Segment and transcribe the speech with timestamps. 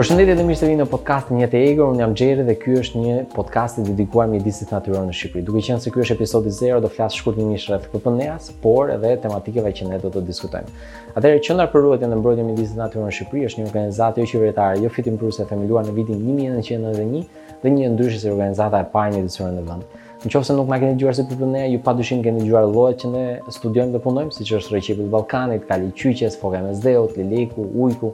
[0.00, 1.88] Përshëndetje dhe mirë se vinë në podcastin Jetë e Egër.
[1.92, 5.42] Unë jam Xheri dhe ky është një podcast i dedikuar mjedisit natyror në Shqipëri.
[5.44, 9.10] Duke qenë se ky është episodit 0, do flas shkurtimisht rreth për s por edhe
[9.20, 10.72] tematikeve që ne do të diskutojmë.
[11.20, 14.28] Atëherë Qendra për Ruajtjen në Mbrojtjen e Mjedisit Natyror në Shqipëri është një organizatë jo
[14.32, 17.26] qeveritare, jo e themeluar në vitin 1991
[17.60, 19.98] dhe një ndryshës e organizata e parë mjedisore në vend.
[20.20, 22.98] Në qofë se nuk ma keni gjuar si përpër ju pa dushim keni gjuar lojët
[23.00, 23.22] që ne
[23.56, 28.12] studiojmë dhe punojmë, si që është Reqipit Balkanit, Kali Qyqes, Foka Mesdeut, Liliku, Ujku,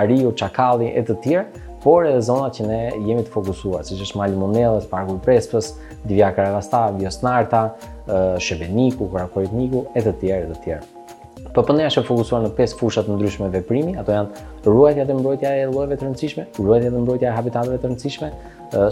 [0.00, 4.08] Ariu, Qakalli, e të tjerë, por edhe zonat që ne jemi të fokusuar, si që
[4.10, 5.70] është Mali Monellës, Parku i Prespës,
[6.02, 7.62] Divjakar Agasta, Vjosnarta,
[8.42, 10.94] Sheveniku, Krakorit Niku, e të tjerë, e të tjerë.
[11.54, 15.16] PPN po, po është fokusuar në pesë fusha të ndryshme veprimi, ato janë ruajtja dhe
[15.18, 18.30] mbrojtja e llojeve të rëndësishme, ruajtja dhe mbrojtja e habitateve të rëndësishme,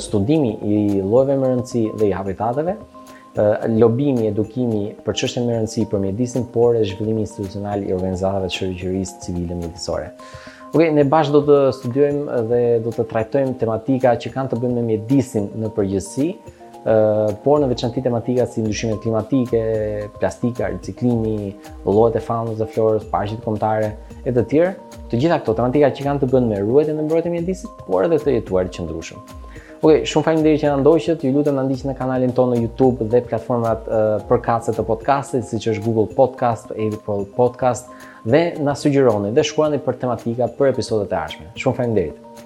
[0.02, 2.77] studimi i llojeve me rëndësi dhe i habitateve,
[3.77, 8.60] lobimi, edukimi për çështjet me rëndësi për mjedisin, por edhe zhvillimi institucional i organizatave të
[8.62, 10.10] shoqërisë civile mjedisore.
[10.73, 14.78] Ok, ne bashkë do të studiojmë dhe do të trajtojmë tematika që kanë të bëjnë
[14.80, 16.30] me mjedisin në përgjithësi
[17.45, 19.62] por në veçanti tematika si ndryshimet klimatike,
[20.20, 21.48] plastika, riciklimi,
[21.84, 23.88] llojet e faunës dhe florës, parqet kombëtare
[24.23, 24.74] e të tjerë,
[25.10, 28.20] të gjitha këto tematika që kanë të bëjnë me ruajtjen e mbrojtjes mjedisit, por edhe
[28.23, 29.34] të jetuarit që ndryshëm.
[29.76, 31.20] Ok, shumë faleminderit që na ndoqët.
[31.20, 34.87] Ju lutem na ndiqni në kanalin tonë në YouTube dhe platformat uh, për kaste të
[34.88, 37.93] podcastit, siç është Google Podcast, Apple Podcast
[38.24, 41.52] dhe na sugjeroni dhe shkruani për tematika për episodet e ardhshme.
[41.60, 42.46] Shumë faleminderit.